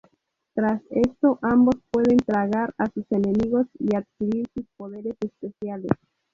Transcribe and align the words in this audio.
Tras 0.55 0.81
esto, 0.89 1.37
ambos 1.43 1.75
pueden 1.91 2.17
tragar 2.17 2.73
a 2.79 2.89
sus 2.89 3.05
enemigos 3.11 3.67
y 3.77 3.95
adquirir 3.95 4.47
sus 4.55 4.65
poderes 4.75 5.15
especiales. 5.19 5.91